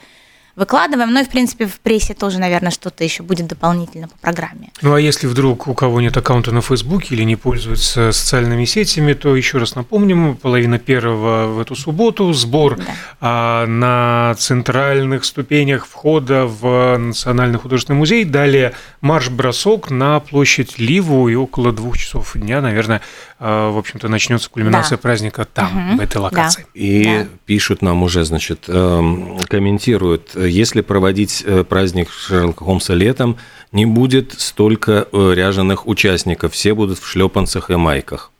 выкладываем. 0.55 1.11
Ну 1.11 1.21
и, 1.21 1.23
в 1.23 1.29
принципе, 1.29 1.65
в 1.65 1.79
прессе 1.79 2.13
тоже, 2.13 2.39
наверное, 2.39 2.71
что-то 2.71 3.03
еще 3.03 3.23
будет 3.23 3.47
дополнительно 3.47 4.07
по 4.07 4.17
программе. 4.17 4.69
Ну 4.81 4.93
а 4.93 5.01
если 5.01 5.27
вдруг 5.27 5.67
у 5.67 5.73
кого 5.73 5.99
нет 6.01 6.15
аккаунта 6.15 6.51
на 6.51 6.61
Фейсбуке 6.61 7.15
или 7.15 7.23
не 7.23 7.35
пользуется 7.35 8.11
социальными 8.11 8.65
сетями, 8.65 9.13
то 9.13 9.35
еще 9.35 9.57
раз 9.57 9.75
напомним, 9.75 10.35
половина 10.35 10.77
первого 10.77 11.47
в 11.47 11.59
эту 11.59 11.75
субботу, 11.75 12.31
сбор 12.33 12.77
да. 12.77 12.83
а, 13.19 13.65
на 13.65 14.35
центральных 14.37 15.25
ступенях 15.25 15.87
входа 15.87 16.45
в 16.45 16.97
Национальный 16.97 17.57
художественный 17.57 17.97
музей, 17.97 18.23
далее 18.23 18.73
марш-бросок 19.01 19.89
на 19.89 20.19
площадь 20.19 20.77
Ливу 20.77 21.29
и 21.29 21.35
около 21.35 21.71
двух 21.71 21.97
часов 21.97 22.33
дня, 22.35 22.61
наверное, 22.61 23.01
а, 23.39 23.71
в 23.71 23.77
общем-то, 23.77 24.07
начнется 24.07 24.49
кульминация 24.49 24.97
да. 24.97 25.01
праздника 25.01 25.45
там, 25.45 25.89
угу. 25.89 25.97
в 25.97 25.99
этой 25.99 26.17
локации. 26.17 26.61
Да. 26.61 26.67
И 26.73 27.03
да. 27.03 27.27
пишут 27.45 27.81
нам 27.81 28.03
уже, 28.03 28.23
значит, 28.23 28.65
эм, 28.67 29.37
комментируют, 29.49 30.35
если 30.45 30.81
проводить 30.81 31.43
э, 31.45 31.63
праздник 31.63 32.09
Шерлока 32.11 32.65
Холмса 32.65 32.93
летом, 32.93 33.37
не 33.71 33.85
будет 33.85 34.33
столько 34.39 35.07
э, 35.11 35.33
ряженых 35.35 35.87
участников, 35.87 36.53
все 36.53 36.73
будут 36.73 36.99
в 36.99 37.07
шлепанцах 37.07 37.69
и 37.69 37.75
майках. 37.75 38.31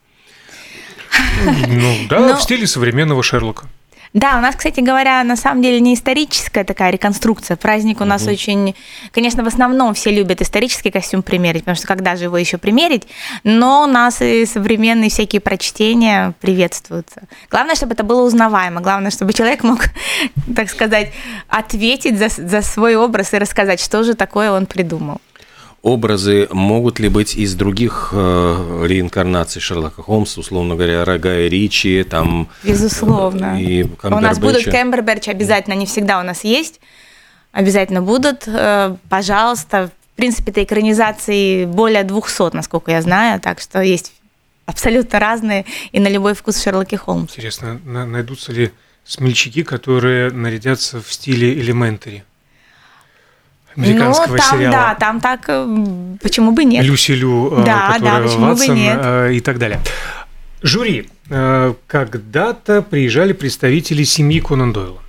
Ну 1.68 1.96
да, 2.10 2.20
Но... 2.20 2.38
в 2.38 2.42
стиле 2.42 2.68
современного 2.68 3.24
Шерлока. 3.24 3.68
Да, 4.14 4.38
у 4.38 4.42
нас, 4.42 4.56
кстати 4.56 4.80
говоря, 4.80 5.24
на 5.24 5.36
самом 5.36 5.64
деле 5.64 5.80
не 5.80 5.96
историческая 5.96 6.64
такая 6.64 6.92
реконструкция. 6.92 7.58
Праздник 7.58 8.00
у 8.00 8.06
нас 8.06 8.24
угу. 8.24 8.32
очень... 8.32 8.76
Конечно, 9.12 9.44
в 9.44 9.48
основном 9.48 9.96
все 9.96 10.12
любят 10.12 10.40
исторический 10.42 10.92
костюм 10.92 11.24
примерить, 11.24 11.64
потому 11.64 11.76
что 11.76 11.88
когда 11.88 12.16
же 12.16 12.26
его 12.26 12.38
еще 12.38 12.60
примерить? 12.60 13.08
Но 13.44 13.84
у 13.84 13.88
нас 13.88 14.22
и 14.22 14.46
современные 14.46 15.10
всякие 15.10 15.42
прочтения 15.42 16.34
приветствуются. 16.42 17.24
Главное, 17.50 17.76
чтобы 17.76 17.94
это 17.94 18.04
было 18.04 18.22
узнаваемо. 18.22 18.82
Главное, 18.82 19.10
чтобы 19.10 19.34
человек 19.34 19.64
мог, 19.64 19.80
так 20.56 20.70
сказать, 20.70 21.12
ответить 21.48 22.20
за, 22.20 22.30
за 22.30 22.62
свой 22.62 22.96
образ 22.96 23.34
и 23.34 23.40
рассказать, 23.40 23.80
что 23.80 24.04
же 24.04 24.14
такое 24.14 24.52
он 24.52 24.68
придумал 24.68 25.22
образы 25.84 26.48
могут 26.50 27.00
ли 27.00 27.10
быть 27.10 27.36
из 27.36 27.54
других 27.56 28.10
э, 28.14 28.86
реинкарнаций 28.88 29.62
Шерлока 29.62 30.02
Холмса, 30.02 30.40
условно 30.40 30.76
говоря, 30.76 31.04
Рога 31.04 31.42
и 31.42 31.50
Ричи, 31.50 32.04
там... 32.10 32.48
Безусловно. 32.64 33.62
И 33.62 33.84
у 34.02 34.20
нас 34.20 34.40
будут 34.40 34.64
Кемберберч, 34.64 35.28
обязательно, 35.28 35.76
они 35.76 35.86
всегда 35.86 36.22
у 36.22 36.24
нас 36.24 36.46
есть, 36.46 36.80
обязательно 37.52 38.02
будут, 38.02 38.48
э, 38.48 38.96
пожалуйста. 39.10 39.92
В 40.14 40.16
принципе, 40.16 40.52
это 40.52 40.64
экранизации 40.64 41.66
более 41.66 42.04
200, 42.04 42.56
насколько 42.56 42.92
я 42.92 43.02
знаю, 43.02 43.42
так 43.42 43.60
что 43.60 43.82
есть 43.82 44.14
абсолютно 44.66 45.20
разные 45.20 45.66
и 45.92 46.00
на 46.00 46.08
любой 46.08 46.34
вкус 46.34 46.64
Шерлоки 46.64 46.96
Холмс. 46.96 47.32
Интересно, 47.32 47.80
найдутся 47.84 48.54
ли 48.54 48.72
смельчаки, 49.04 49.64
которые 49.64 50.32
нарядятся 50.32 51.02
в 51.02 51.12
стиле 51.12 51.54
Элементари? 51.54 52.24
Американского 53.76 54.34
ну, 54.34 54.38
там, 54.38 54.58
сериала. 54.58 54.76
Да, 54.76 54.96
там 54.96 55.22
так, 55.22 55.46
э, 55.48 56.16
почему 56.22 56.52
бы 56.52 56.64
нет. 56.64 56.84
Люси 56.86 57.12
Лю, 57.12 57.60
э, 57.60 57.64
да, 57.66 57.98
да, 58.00 58.20
почему 58.20 58.48
Ватсон 58.48 58.76
бы 58.76 58.82
нет. 58.82 59.00
Э, 59.02 59.34
и 59.34 59.40
так 59.40 59.58
далее. 59.58 59.80
Жюри. 60.62 61.10
Когда-то 61.88 62.82
приезжали 62.82 63.34
представители 63.34 64.04
семьи 64.04 64.40
Конан 64.40 64.74
Дойла. 64.74 65.00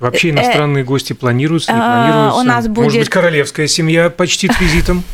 Вообще 0.00 0.30
иностранные 0.30 0.84
гости 0.84 1.12
планируются, 1.12 1.72
не 1.72 1.78
планируются? 1.78 2.40
У 2.40 2.42
нас 2.42 2.68
будет... 2.68 2.84
Может 2.84 2.98
быть, 2.98 3.08
королевская 3.08 3.66
семья 3.68 4.10
почтит 4.10 4.60
визитом? 4.60 5.04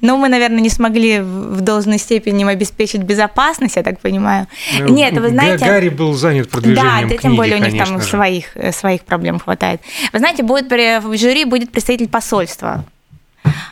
Но 0.00 0.16
мы, 0.16 0.28
наверное, 0.28 0.60
не 0.60 0.70
смогли 0.70 1.20
в 1.20 1.60
должной 1.60 1.98
степени 1.98 2.42
им 2.42 2.48
обеспечить 2.48 3.02
безопасность, 3.02 3.76
я 3.76 3.82
так 3.82 4.00
понимаю. 4.00 4.46
Ну, 4.78 4.88
Нет, 4.88 5.18
вы 5.18 5.28
знаете... 5.28 5.64
Гарри 5.64 5.88
был 5.88 6.14
занят 6.14 6.48
продвижением 6.48 7.08
Да, 7.08 7.16
тем 7.16 7.36
более 7.36 7.56
у 7.56 7.64
них 7.64 7.76
там 7.76 8.00
своих, 8.00 8.56
э, 8.56 8.72
своих 8.72 9.02
проблем 9.02 9.38
хватает. 9.38 9.80
Вы 10.12 10.18
знаете, 10.18 10.42
будет 10.42 10.70
в 10.70 11.16
жюри 11.16 11.44
будет 11.44 11.72
представитель 11.72 12.08
посольства 12.08 12.84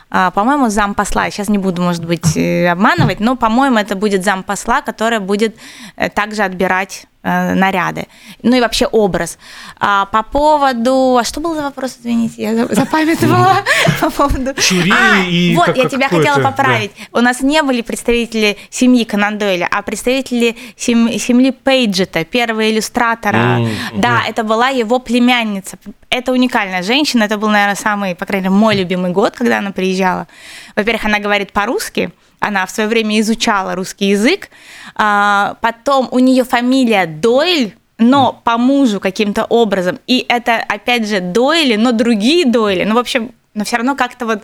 по-моему, 0.09 0.69
зам 0.69 0.93
посла. 0.95 1.29
Сейчас 1.29 1.49
не 1.49 1.57
буду, 1.57 1.81
может 1.81 2.05
быть, 2.05 2.35
э, 2.35 2.67
обманывать, 2.67 3.19
но, 3.19 3.35
по-моему, 3.35 3.77
это 3.77 3.95
будет 3.95 4.23
зам 4.23 4.43
посла, 4.43 4.81
который 4.81 5.19
будет 5.19 5.55
э, 5.95 6.09
также 6.09 6.41
отбирать 6.41 7.05
э, 7.23 7.53
наряды. 7.53 8.07
Ну 8.41 8.55
и 8.55 8.61
вообще 8.61 8.87
образ. 8.87 9.37
А, 9.79 10.05
по 10.05 10.23
поводу... 10.23 11.17
А 11.19 11.23
что 11.23 11.41
был 11.41 11.53
за 11.53 11.61
вопрос, 11.61 11.97
извините, 11.99 12.41
я 12.41 12.65
запамятовала 12.65 13.57
по 14.01 14.09
поводу... 14.09 14.53
Жюри 14.57 14.91
а, 14.91 15.23
и 15.23 15.55
Вот, 15.55 15.77
я 15.77 15.87
тебя 15.87 16.09
хотела 16.09 16.41
поправить. 16.41 16.91
У 17.11 17.19
нас 17.19 17.41
не 17.41 17.61
были 17.61 17.81
представители 17.81 18.57
семьи 18.71 19.03
Конан 19.03 19.37
Дойля, 19.37 19.67
а 19.69 19.81
представители 19.81 20.55
семьи 20.75 21.51
Пейджета, 21.51 22.25
первого 22.25 22.69
иллюстратора. 22.69 23.67
Да, 23.93 24.23
это 24.27 24.43
была 24.43 24.69
его 24.69 24.99
племянница. 24.99 25.77
Это 26.09 26.31
уникальная 26.31 26.81
женщина. 26.81 27.25
Это 27.25 27.37
был, 27.37 27.49
наверное, 27.49 27.75
самый, 27.75 28.15
по 28.15 28.25
крайней 28.25 28.47
мере, 28.47 28.59
мой 28.59 28.75
любимый 28.75 29.11
год, 29.11 29.35
когда 29.35 29.59
она 29.59 29.71
приезжала 29.71 29.98
приезжала. 29.99 30.27
Во-первых, 30.75 31.05
она 31.05 31.19
говорит 31.19 31.51
по-русски, 31.51 32.11
она 32.39 32.65
в 32.65 32.71
свое 32.71 32.87
время 32.89 33.19
изучала 33.19 33.75
русский 33.75 34.09
язык. 34.09 34.49
А, 34.95 35.57
потом 35.61 36.07
у 36.11 36.19
нее 36.19 36.43
фамилия 36.43 37.05
Дойль, 37.05 37.73
но 37.97 38.41
по 38.43 38.57
мужу 38.57 38.99
каким-то 38.99 39.45
образом. 39.45 39.99
И 40.07 40.25
это, 40.29 40.55
опять 40.55 41.07
же, 41.07 41.19
Дойли, 41.19 41.75
но 41.75 41.91
другие 41.91 42.45
Дойли. 42.45 42.85
Ну, 42.85 42.95
в 42.95 42.97
общем, 42.97 43.31
но 43.53 43.65
все 43.65 43.77
равно 43.77 43.95
как-то 43.95 44.25
вот 44.25 44.43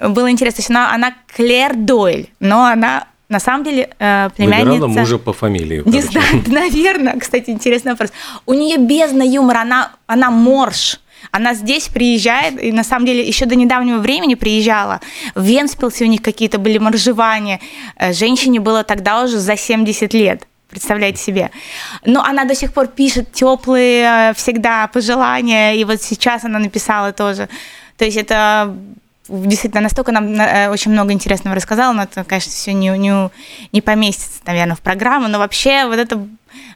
было 0.00 0.30
интересно. 0.30 0.56
То 0.56 0.60
есть 0.60 0.70
она, 0.70 0.94
она 0.94 1.14
Клэр 1.34 1.76
Дойль, 1.76 2.28
но 2.40 2.64
она 2.64 3.06
на 3.30 3.40
самом 3.40 3.64
деле 3.64 3.88
э, 3.98 4.28
племянница... 4.36 4.70
Выбирала 4.70 4.88
мужа 4.88 5.18
по 5.18 5.32
фамилии. 5.32 5.82
Не 5.86 6.02
знаю, 6.02 6.42
наверное. 6.46 7.18
Кстати, 7.18 7.50
интересный 7.50 7.92
вопрос. 7.92 8.12
У 8.44 8.52
нее 8.52 8.76
бездна 8.76 9.22
юмора, 9.22 9.60
она, 9.60 9.92
она 10.06 10.30
морж. 10.30 11.00
Она 11.30 11.54
здесь 11.54 11.88
приезжает, 11.88 12.62
и 12.62 12.72
на 12.72 12.84
самом 12.84 13.06
деле 13.06 13.26
еще 13.26 13.46
до 13.46 13.54
недавнего 13.54 13.98
времени 13.98 14.34
приезжала. 14.34 15.00
В 15.34 15.44
Венспилсе 15.44 16.04
у 16.04 16.08
них 16.08 16.22
какие-то 16.22 16.58
были 16.58 16.78
моржевания. 16.78 17.60
Э, 17.96 18.12
женщине 18.12 18.60
было 18.60 18.84
тогда 18.84 19.22
уже 19.22 19.38
за 19.38 19.56
70 19.56 20.14
лет. 20.14 20.46
Представляете 20.68 21.20
себе. 21.20 21.50
Но 22.04 22.22
она 22.22 22.44
до 22.44 22.54
сих 22.54 22.72
пор 22.72 22.86
пишет 22.86 23.32
теплые 23.32 24.30
э, 24.30 24.34
всегда 24.34 24.86
пожелания, 24.86 25.74
и 25.74 25.84
вот 25.84 26.00
сейчас 26.02 26.44
она 26.44 26.58
написала 26.58 27.12
тоже. 27.12 27.48
То 27.96 28.04
есть 28.04 28.16
это 28.16 28.74
действительно 29.28 29.82
настолько 29.82 30.12
нам 30.12 30.32
э, 30.34 30.68
очень 30.68 30.90
много 30.90 31.12
интересного 31.12 31.56
рассказала, 31.56 31.92
но 31.92 32.02
это, 32.04 32.24
конечно, 32.24 32.50
все 32.50 32.72
не, 32.72 32.88
не, 32.98 33.30
не 33.72 33.80
поместится, 33.80 34.40
наверное, 34.46 34.76
в 34.76 34.80
программу, 34.80 35.28
но 35.28 35.38
вообще 35.38 35.86
вот 35.86 35.98
это 35.98 36.26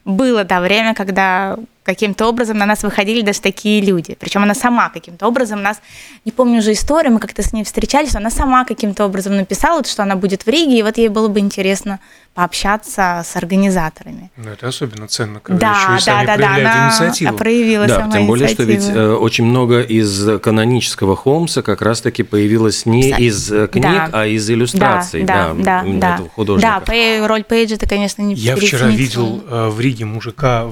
было, 0.05 0.45
да, 0.45 0.61
время, 0.61 0.95
когда 0.95 1.57
каким-то 1.85 2.27
образом 2.27 2.59
на 2.59 2.67
нас 2.67 2.83
выходили 2.83 3.21
даже 3.21 3.41
такие 3.41 3.81
люди. 3.81 4.17
Причем 4.19 4.43
она 4.43 4.55
сама 4.55 4.89
каким-то 4.89 5.27
образом 5.27 5.63
нас, 5.63 5.81
не 6.25 6.33
помню 6.33 6.59
уже 6.59 6.73
историю, 6.73 7.13
мы 7.13 7.21
как-то 7.21 7.43
с 7.43 7.53
ней 7.53 7.63
встречались, 7.63 8.17
она 8.17 8.31
сама 8.31 8.65
каким-то 8.65 9.05
образом 9.05 9.37
написала, 9.37 9.85
что 9.85 10.03
она 10.03 10.17
будет 10.17 10.47
в 10.47 10.49
Риге, 10.49 10.79
и 10.79 10.83
вот 10.83 10.97
ей 10.97 11.09
было 11.09 11.29
бы 11.29 11.41
интересно 11.41 12.01
пообщаться 12.35 13.23
с 13.25 13.37
организаторами. 13.37 14.31
Ну, 14.37 14.51
это 14.51 14.67
особенно 14.67 15.07
ценно, 15.07 15.39
когда 15.39 15.61
да, 15.73 15.95
еще 15.95 15.99
и 15.99 16.01
сами 16.01 16.27
да, 16.27 16.37
да, 16.37 16.55
она 16.55 16.89
инициативу. 16.89 17.37
проявила 17.37 17.87
да, 17.87 18.11
тем 18.13 18.27
более, 18.27 18.49
инициативу. 18.49 18.81
что 18.81 18.89
ведь 18.89 18.97
э, 18.97 19.13
очень 19.13 19.45
много 19.45 19.81
из 19.83 20.41
канонического 20.41 21.15
Холмса 21.15 21.63
как 21.63 21.81
раз-таки 21.81 22.25
появилось 22.25 22.87
не 22.87 23.05
Кстати, 23.05 23.23
из 23.23 23.53
э, 23.53 23.69
книг, 23.69 23.85
да. 23.85 24.09
а 24.13 24.27
из 24.27 24.51
иллюстраций 24.51 25.23
да, 25.23 25.55
да, 25.55 25.83
да, 25.85 25.85
да, 25.87 26.15
этого 26.15 26.29
художника. 26.31 26.83
Да, 26.85 27.27
роль 27.29 27.45
Пейджа 27.45 27.77
это, 27.77 27.89
конечно, 27.89 28.23
не 28.23 28.35
Я 28.35 28.57
вчера 28.57 28.89
видел 28.89 29.45
э, 29.49 29.69
в 29.69 29.79
Риге 29.79 30.07
мужика 30.07 30.71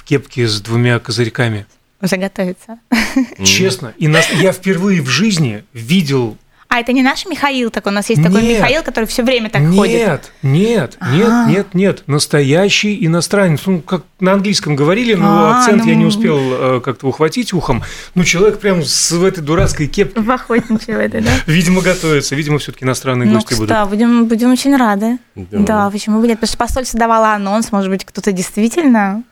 в 0.00 0.02
кепке 0.02 0.48
с 0.48 0.62
двумя 0.62 0.98
козырьками. 0.98 1.66
Заготовиться. 2.00 2.78
Честно, 3.44 3.92
и 3.98 4.08
нас, 4.08 4.30
я 4.32 4.52
впервые 4.52 5.02
в 5.02 5.08
жизни 5.08 5.62
видел 5.74 6.38
а 6.72 6.78
это 6.78 6.92
не 6.92 7.02
наш 7.02 7.26
Михаил 7.26 7.70
так 7.70 7.84
У 7.88 7.90
нас 7.90 8.08
есть 8.10 8.22
такой 8.22 8.42
нет, 8.42 8.60
Михаил, 8.60 8.84
который 8.84 9.06
все 9.06 9.24
время 9.24 9.50
так 9.50 9.60
нет, 9.60 9.74
ходит. 9.74 9.92
Нет, 9.96 10.30
нет, 10.42 10.98
нет, 11.12 11.48
нет, 11.48 11.74
нет. 11.74 12.04
Настоящий 12.06 13.04
иностранец. 13.04 13.62
Ну, 13.66 13.80
как 13.80 14.04
на 14.20 14.34
английском 14.34 14.76
говорили, 14.76 15.14
но 15.14 15.26
А-а-а, 15.26 15.58
акцент 15.58 15.82
ну... 15.82 15.90
я 15.90 15.96
не 15.96 16.04
успел 16.04 16.38
э, 16.38 16.80
как-то 16.80 17.08
ухватить 17.08 17.52
ухом. 17.52 17.82
Ну, 18.14 18.22
человек 18.22 18.60
прям 18.60 18.84
с 18.84 19.10
в 19.10 19.24
этой 19.24 19.42
дурацкой 19.42 19.88
кепке. 19.88 20.20
В 20.20 20.30
охотничьей 20.30 20.94
в 20.94 21.00
этой, 21.00 21.22
да? 21.22 21.32
Видимо, 21.46 21.82
готовится. 21.82 22.36
Видимо, 22.36 22.60
все-таки 22.60 22.84
иностранные 22.84 23.28
ну, 23.28 23.34
гости 23.34 23.54
будут. 23.54 23.68
Да, 23.70 23.84
будем, 23.84 24.26
будем 24.26 24.52
очень 24.52 24.76
рады. 24.76 25.18
Да. 25.34 25.58
да, 25.58 25.90
почему 25.90 26.20
бы 26.20 26.28
нет? 26.28 26.38
Потому 26.38 26.50
что 26.50 26.58
посольство 26.58 27.00
давало 27.00 27.34
анонс, 27.34 27.72
может 27.72 27.90
быть, 27.90 28.04
кто-то 28.04 28.30
действительно 28.30 29.24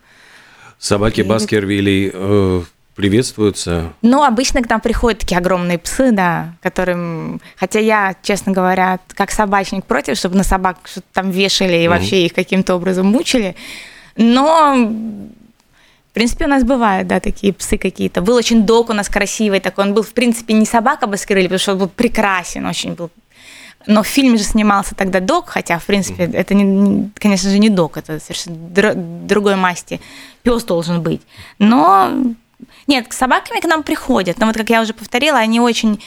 Собаки 0.78 1.22
Баскервилей 1.22 2.10
э, 2.12 2.62
приветствуются. 2.94 3.92
Ну, 4.02 4.22
обычно 4.22 4.62
к 4.62 4.68
нам 4.68 4.80
приходят 4.80 5.20
такие 5.20 5.38
огромные 5.38 5.78
псы, 5.78 6.12
да, 6.12 6.54
которым... 6.62 7.40
Хотя 7.56 7.80
я, 7.80 8.16
честно 8.22 8.52
говоря, 8.52 8.98
как 9.08 9.30
собачник 9.30 9.84
против, 9.84 10.16
чтобы 10.16 10.36
на 10.36 10.44
собак 10.44 10.78
что-то 10.84 11.06
там 11.12 11.30
вешали 11.30 11.76
и 11.76 11.84
mm-hmm. 11.84 11.88
вообще 11.88 12.26
их 12.26 12.34
каким-то 12.34 12.74
образом 12.74 13.06
мучили. 13.06 13.54
Но 14.16 14.74
в 16.10 16.14
принципе, 16.14 16.46
у 16.46 16.48
нас 16.48 16.64
бывают, 16.64 17.06
да, 17.06 17.20
такие 17.20 17.52
псы 17.52 17.78
какие-то. 17.78 18.22
Был 18.22 18.34
очень 18.34 18.64
дог 18.66 18.90
у 18.90 18.92
нас 18.92 19.08
красивый 19.08 19.60
такой. 19.60 19.84
Он 19.84 19.94
был, 19.94 20.02
в 20.02 20.12
принципе, 20.12 20.54
не 20.54 20.66
собака 20.66 21.06
Баскервилли, 21.06 21.46
потому 21.46 21.58
что 21.60 21.72
он 21.72 21.78
был 21.78 21.88
прекрасен, 21.88 22.66
очень 22.66 22.94
был 22.94 23.10
но 23.88 24.02
в 24.02 24.06
фильме 24.06 24.36
же 24.36 24.44
снимался 24.44 24.94
тогда 24.94 25.18
док, 25.18 25.48
хотя, 25.48 25.78
в 25.78 25.86
принципе, 25.86 26.24
mm-hmm. 26.24 26.36
это, 26.36 26.54
не, 26.54 27.10
конечно 27.18 27.50
же, 27.50 27.58
не 27.58 27.70
док, 27.70 27.96
это 27.96 28.20
совершенно 28.20 28.94
другой 29.26 29.56
масти. 29.56 29.98
Пес 30.42 30.62
должен 30.64 31.02
быть. 31.02 31.22
Но 31.58 32.12
Нет, 32.86 33.10
с 33.10 33.16
собаками 33.16 33.60
к 33.60 33.64
нам 33.64 33.82
приходят, 33.82 34.38
но 34.38 34.46
вот 34.46 34.56
как 34.56 34.68
я 34.68 34.82
уже 34.82 34.92
повторила, 34.92 35.38
они 35.38 35.58
очень 35.58 36.00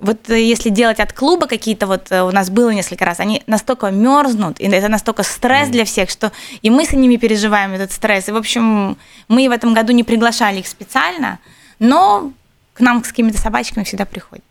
вот 0.00 0.30
э, 0.30 0.40
если 0.40 0.70
делать 0.70 1.00
от 1.00 1.12
клуба 1.12 1.48
какие-то, 1.48 1.88
вот 1.88 2.12
э, 2.12 2.22
у 2.22 2.30
нас 2.30 2.50
было 2.50 2.70
несколько 2.70 3.04
раз, 3.04 3.18
они 3.18 3.42
настолько 3.48 3.90
мерзнут, 3.90 4.60
и 4.60 4.64
это 4.66 4.88
настолько 4.88 5.24
стресс 5.24 5.68
для 5.68 5.84
всех, 5.84 6.10
что 6.10 6.30
и 6.62 6.70
мы 6.70 6.84
с 6.84 6.92
ними 6.92 7.16
переживаем 7.16 7.72
этот 7.72 7.90
стресс. 7.90 8.28
И, 8.28 8.32
в 8.32 8.36
общем, 8.36 8.96
мы 9.26 9.48
в 9.48 9.52
этом 9.52 9.74
году 9.74 9.92
не 9.92 10.04
приглашали 10.04 10.60
их 10.60 10.68
специально, 10.68 11.40
но 11.80 12.32
к 12.74 12.80
нам 12.80 13.02
с 13.02 13.08
какими-то 13.08 13.38
собачками 13.38 13.82
всегда 13.82 14.04
приходят. 14.04 14.44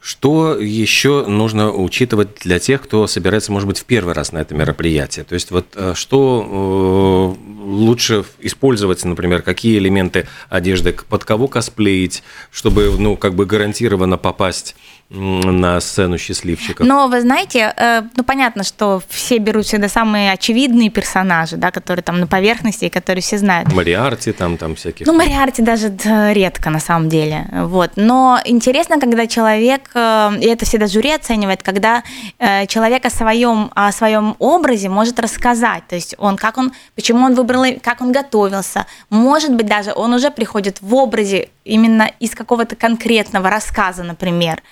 Что 0.00 0.58
еще 0.58 1.26
нужно 1.26 1.70
учитывать 1.70 2.36
для 2.40 2.58
тех, 2.58 2.80
кто 2.80 3.06
собирается, 3.06 3.52
может 3.52 3.68
быть, 3.68 3.78
в 3.78 3.84
первый 3.84 4.14
раз 4.14 4.32
на 4.32 4.38
это 4.38 4.54
мероприятие? 4.54 5.26
То 5.26 5.34
есть 5.34 5.50
вот 5.50 5.66
э, 5.74 5.92
что 5.94 7.36
э, 7.36 7.50
лучше 7.66 8.24
использовать, 8.38 9.04
например, 9.04 9.42
какие 9.42 9.76
элементы 9.76 10.26
одежды, 10.48 10.96
под 11.06 11.24
кого 11.24 11.48
косплеить, 11.48 12.22
чтобы, 12.50 12.94
ну, 12.98 13.18
как 13.18 13.34
бы 13.34 13.44
гарантированно 13.44 14.16
попасть 14.16 14.74
на 15.10 15.80
сцену 15.80 16.18
счастливчиков. 16.18 16.86
Но 16.86 17.08
вы 17.08 17.20
знаете, 17.20 17.74
э, 17.76 18.02
ну 18.16 18.22
понятно, 18.22 18.62
что 18.62 19.02
все 19.08 19.38
берут 19.38 19.66
всегда 19.66 19.88
самые 19.88 20.30
очевидные 20.30 20.88
персонажи, 20.88 21.56
да, 21.56 21.72
которые 21.72 22.04
там 22.04 22.20
на 22.20 22.28
поверхности, 22.28 22.84
и 22.84 22.88
которые 22.88 23.20
все 23.20 23.36
знают. 23.38 23.72
Мариарти 23.72 24.30
там, 24.30 24.56
там 24.56 24.76
всяких. 24.76 25.06
Ну, 25.06 25.12
Мариарти 25.12 25.62
даже 25.62 25.92
редко 26.32 26.70
на 26.70 26.78
самом 26.78 27.08
деле. 27.08 27.48
Вот. 27.52 27.92
Но 27.96 28.38
интересно, 28.44 29.00
когда 29.00 29.26
человек, 29.26 29.90
э, 29.94 30.30
и 30.40 30.46
это 30.46 30.64
всегда 30.64 30.86
жюри 30.86 31.10
оценивает, 31.10 31.64
когда 31.64 32.04
э, 32.38 32.66
человек 32.66 33.04
о 33.04 33.10
своем, 33.10 33.72
о 33.74 33.90
своем 33.90 34.36
образе 34.38 34.88
может 34.88 35.18
рассказать. 35.18 35.82
То 35.88 35.96
есть 35.96 36.14
он, 36.18 36.36
как 36.36 36.56
он, 36.56 36.72
почему 36.94 37.26
он 37.26 37.34
выбрал, 37.34 37.64
как 37.82 38.00
он 38.00 38.12
готовился. 38.12 38.86
Может 39.10 39.56
быть, 39.56 39.66
даже 39.66 39.92
он 39.92 40.14
уже 40.14 40.30
приходит 40.30 40.80
в 40.80 40.94
образе 40.94 41.48
именно 41.64 42.12
из 42.20 42.30
какого-то 42.30 42.76
конкретного 42.76 43.50
рассказа, 43.50 44.04
например. 44.04 44.62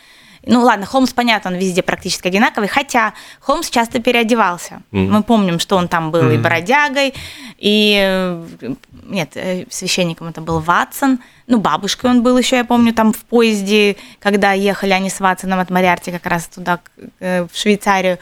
Ну 0.51 0.63
ладно, 0.63 0.87
Холмс, 0.87 1.13
понятно, 1.13 1.51
он 1.51 1.59
везде 1.59 1.83
практически 1.83 2.27
одинаковый, 2.29 2.69
хотя 2.69 3.13
Холмс 3.39 3.69
часто 3.69 4.01
переодевался. 4.01 4.81
Mm-hmm. 4.93 5.09
Мы 5.09 5.23
помним, 5.23 5.59
что 5.59 5.77
он 5.77 5.89
там 5.89 6.11
был 6.11 6.23
mm-hmm. 6.23 6.35
и 6.35 6.39
бродягой, 6.39 7.15
и 7.59 7.99
э, 8.03 8.75
нет, 9.05 9.33
э, 9.35 9.67
священником 9.69 10.29
это 10.29 10.41
был 10.41 10.61
Ватсон. 10.61 11.19
Ну, 11.49 11.59
бабушкой 11.61 12.11
он 12.11 12.23
был 12.23 12.39
еще, 12.39 12.57
я 12.57 12.65
помню, 12.65 12.95
там 12.95 13.13
в 13.13 13.25
поезде, 13.25 13.97
когда 14.21 14.53
ехали 14.53 14.93
они 14.93 15.11
с 15.11 15.21
Ватсоном 15.21 15.61
от 15.61 15.69
Мариарти 15.69 16.11
как 16.11 16.25
раз 16.25 16.47
туда, 16.47 16.81
э, 17.21 17.45
в 17.45 17.55
Швейцарию. 17.55 18.19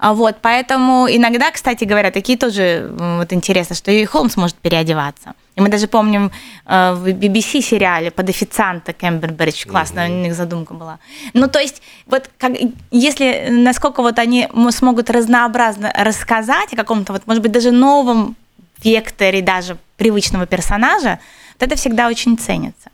А 0.00 0.14
вот, 0.14 0.36
поэтому 0.40 1.06
иногда, 1.10 1.50
кстати 1.50 1.84
говоря, 1.84 2.10
такие 2.10 2.38
тоже 2.38 2.90
вот 2.98 3.34
интересно, 3.34 3.76
что 3.76 3.90
и 3.90 4.06
Холмс 4.06 4.36
может 4.36 4.56
переодеваться. 4.56 5.34
И 5.56 5.60
мы 5.60 5.68
даже 5.68 5.88
помним 5.88 6.30
э, 6.64 6.94
в 6.94 7.06
BBC 7.06 7.60
сериале 7.60 8.10
под 8.10 8.30
официанта 8.30 8.94
Кембербридж, 8.94 9.66
классная 9.66 10.08
mm-hmm. 10.08 10.20
у 10.20 10.22
них 10.22 10.34
задумка 10.34 10.72
была. 10.72 10.98
Ну, 11.34 11.48
то 11.48 11.58
есть, 11.60 11.82
вот 12.06 12.30
как, 12.38 12.52
если, 12.90 13.48
насколько 13.50 14.00
вот 14.00 14.18
они 14.18 14.48
смогут 14.70 15.10
разнообразно 15.10 15.92
рассказать 15.94 16.72
о 16.72 16.76
каком-то, 16.76 17.12
вот, 17.12 17.26
может 17.26 17.42
быть, 17.42 17.52
даже 17.52 17.70
новом 17.70 18.36
векторе 18.82 19.42
даже 19.42 19.76
привычного 19.98 20.46
персонажа, 20.46 21.18
вот 21.58 21.66
это 21.66 21.76
всегда 21.76 22.08
очень 22.08 22.38
ценится. 22.38 22.88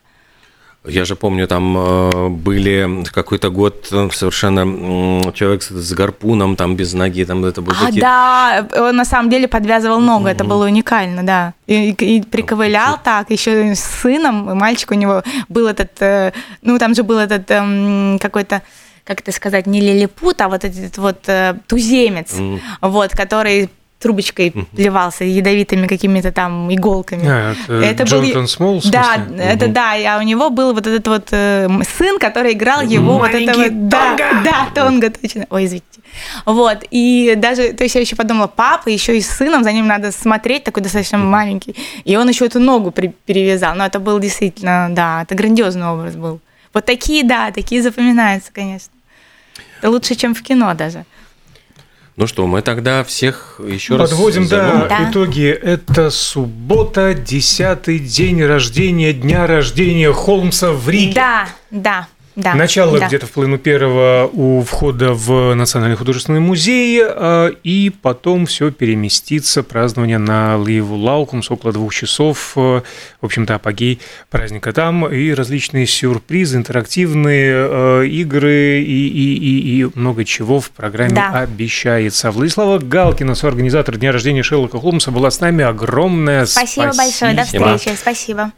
Я 0.88 1.04
же 1.04 1.16
помню, 1.16 1.46
там 1.46 1.76
э, 1.76 2.28
были 2.28 3.04
какой-то 3.12 3.50
год 3.50 3.88
э, 3.90 4.08
совершенно 4.12 5.32
человек 5.32 5.62
с 5.62 5.92
гарпуном, 5.92 6.56
там 6.56 6.76
без 6.76 6.92
ноги, 6.94 7.24
там 7.24 7.44
это 7.44 7.60
был. 7.60 7.72
А, 7.72 7.86
такие... 7.86 8.00
да, 8.00 8.68
он 8.76 8.96
на 8.96 9.04
самом 9.04 9.30
деле 9.30 9.48
подвязывал 9.48 10.00
ногу, 10.00 10.26
mm-hmm. 10.26 10.32
это 10.32 10.44
было 10.44 10.66
уникально, 10.66 11.22
да. 11.24 11.54
И, 11.66 11.90
и 11.90 12.22
приковылял 12.22 12.98
так, 13.02 13.30
еще 13.30 13.74
с 13.74 13.80
сыном, 13.80 14.50
и 14.50 14.54
мальчик 14.54 14.92
у 14.92 14.94
него 14.94 15.22
был 15.48 15.66
этот, 15.66 15.90
э, 16.00 16.32
ну 16.62 16.78
там 16.78 16.94
же 16.94 17.02
был 17.02 17.18
этот 17.18 17.50
эм, 17.50 18.18
какой-то 18.20 18.62
как 19.04 19.20
это 19.20 19.30
сказать, 19.30 19.66
не 19.68 19.80
лилипут, 19.80 20.40
а 20.40 20.48
вот 20.48 20.64
этот 20.64 20.98
вот 20.98 21.28
туземец, 21.68 22.32
mm. 22.32 22.60
вот, 22.80 23.12
который 23.12 23.70
трубочкой 23.98 24.52
плевался 24.74 25.24
ядовитыми 25.24 25.86
какими-то 25.86 26.30
там 26.30 26.72
иголками. 26.72 27.26
А, 27.26 27.54
это, 27.68 27.72
это 27.72 28.02
Джонатан 28.04 28.42
был... 28.42 28.48
Смол, 28.48 28.82
Да, 28.84 29.24
угу. 29.26 29.36
это 29.36 29.68
да, 29.68 29.94
а 30.14 30.18
у 30.18 30.22
него 30.22 30.50
был 30.50 30.74
вот 30.74 30.86
этот 30.86 31.06
вот 31.08 31.28
э, 31.30 31.68
сын, 31.98 32.18
который 32.18 32.52
играл 32.52 32.82
его 32.82 33.18
Маленький 33.18 33.46
вот 33.46 33.56
это 33.56 33.70
вот... 33.70 33.88
Да, 33.88 34.16
да, 34.44 34.68
Тонга, 34.74 35.10
точно. 35.10 35.46
Ой, 35.50 35.64
извините. 35.64 35.86
Вот, 36.44 36.84
и 36.90 37.34
даже, 37.36 37.72
то 37.72 37.84
есть 37.84 37.94
я 37.94 38.00
еще 38.00 38.16
подумала, 38.16 38.46
папа 38.46 38.88
еще 38.88 39.16
и 39.16 39.20
с 39.20 39.28
сыном, 39.28 39.64
за 39.64 39.72
ним 39.72 39.86
надо 39.86 40.12
смотреть, 40.12 40.64
такой 40.64 40.82
достаточно 40.82 41.18
маленький, 41.18 41.74
и 42.04 42.16
он 42.16 42.28
еще 42.28 42.46
эту 42.46 42.58
ногу 42.58 42.90
при, 42.90 43.08
перевязал, 43.26 43.74
но 43.74 43.84
это 43.84 43.98
был 43.98 44.18
действительно, 44.18 44.88
да, 44.90 45.22
это 45.22 45.34
грандиозный 45.34 45.88
образ 45.88 46.16
был. 46.16 46.40
Вот 46.72 46.84
такие, 46.84 47.24
да, 47.24 47.50
такие 47.52 47.82
запоминаются, 47.82 48.50
конечно. 48.52 48.92
Это 49.78 49.90
лучше, 49.90 50.14
чем 50.14 50.34
в 50.34 50.42
кино 50.42 50.74
даже. 50.74 51.04
Ну 52.16 52.26
что, 52.26 52.46
мы 52.46 52.62
тогда 52.62 53.04
всех 53.04 53.60
еще 53.62 53.98
Подводим, 53.98 54.42
раз 54.44 54.50
Подводим, 54.50 54.88
да, 54.88 55.10
итоги. 55.10 55.48
Это 55.50 56.08
суббота, 56.08 57.12
десятый 57.12 57.98
день 57.98 58.42
рождения, 58.42 59.12
дня 59.12 59.46
рождения 59.46 60.10
Холмса 60.12 60.72
в 60.72 60.88
Риге. 60.88 61.12
Да, 61.14 61.48
да. 61.70 62.08
Да, 62.36 62.54
Начало 62.54 62.98
да. 62.98 63.06
где-то 63.08 63.26
в 63.26 63.32
половину 63.32 63.56
первого 63.56 64.28
у 64.30 64.60
входа 64.60 65.14
в 65.14 65.54
Национальный 65.54 65.96
художественный 65.96 66.40
музей, 66.40 67.02
а, 67.02 67.48
и 67.64 67.90
потом 68.02 68.44
все 68.44 68.70
переместится, 68.70 69.62
празднование 69.62 70.18
на 70.18 70.62
Ливу 70.62 70.96
Лаукумс 70.96 71.50
около 71.50 71.72
двух 71.72 71.94
часов, 71.94 72.54
в 72.54 72.82
общем-то, 73.22 73.54
апогей 73.54 74.00
праздника 74.28 74.74
там, 74.74 75.06
и 75.08 75.32
различные 75.32 75.86
сюрпризы, 75.86 76.58
интерактивные 76.58 77.54
а, 77.54 78.02
игры 78.02 78.82
и, 78.82 79.08
и, 79.08 79.36
и, 79.36 79.80
и 79.80 79.90
много 79.94 80.26
чего 80.26 80.60
в 80.60 80.70
программе 80.72 81.14
да. 81.14 81.30
обещается. 81.40 82.30
Владислава 82.30 82.78
Галкина, 82.78 83.34
соорганизатор 83.34 83.96
Дня 83.96 84.12
рождения 84.12 84.42
Шерлока 84.42 84.78
Холмса, 84.78 85.10
была 85.10 85.30
с 85.30 85.40
нами. 85.40 85.64
Огромное 85.64 86.44
спасибо. 86.44 86.92
Спасибо 86.92 86.96
большое, 86.96 87.34
до 87.34 87.44
встречи, 87.44 87.96
спасибо. 87.96 88.52